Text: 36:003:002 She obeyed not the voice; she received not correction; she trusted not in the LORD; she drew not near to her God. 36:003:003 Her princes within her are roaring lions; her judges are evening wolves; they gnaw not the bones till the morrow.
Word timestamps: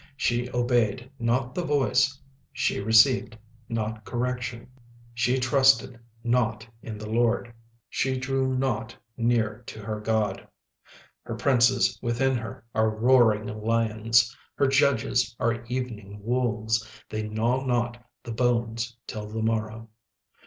36:003:002 0.01 0.09
She 0.17 0.49
obeyed 0.51 1.11
not 1.19 1.53
the 1.53 1.63
voice; 1.63 2.19
she 2.51 2.79
received 2.81 3.37
not 3.69 4.03
correction; 4.03 4.67
she 5.13 5.39
trusted 5.39 5.99
not 6.23 6.67
in 6.81 6.97
the 6.97 7.07
LORD; 7.07 7.53
she 7.87 8.17
drew 8.17 8.57
not 8.57 8.97
near 9.15 9.59
to 9.67 9.79
her 9.79 9.99
God. 9.99 10.37
36:003:003 11.27 11.27
Her 11.27 11.35
princes 11.35 11.99
within 12.01 12.35
her 12.35 12.65
are 12.73 12.89
roaring 12.89 13.45
lions; 13.45 14.35
her 14.55 14.65
judges 14.65 15.35
are 15.39 15.63
evening 15.65 16.19
wolves; 16.23 16.83
they 17.07 17.29
gnaw 17.29 17.63
not 17.63 18.03
the 18.23 18.31
bones 18.31 18.97
till 19.05 19.27
the 19.27 19.43
morrow. 19.43 19.87